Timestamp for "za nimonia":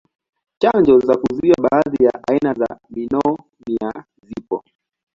2.53-4.05